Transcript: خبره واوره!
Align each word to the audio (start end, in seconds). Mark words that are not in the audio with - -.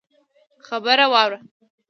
خبره 0.67 1.05
واوره! 1.11 1.39